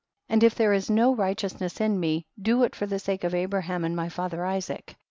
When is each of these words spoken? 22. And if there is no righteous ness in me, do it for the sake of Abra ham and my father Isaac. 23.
22. 0.29 0.33
And 0.35 0.43
if 0.43 0.55
there 0.55 0.73
is 0.73 0.89
no 0.89 1.13
righteous 1.13 1.59
ness 1.61 1.79
in 1.79 1.99
me, 1.99 2.25
do 2.41 2.63
it 2.63 2.75
for 2.75 2.87
the 2.87 2.97
sake 2.97 3.23
of 3.23 3.35
Abra 3.35 3.61
ham 3.61 3.85
and 3.85 3.95
my 3.95 4.09
father 4.09 4.43
Isaac. 4.43 4.85
23. 4.85 4.99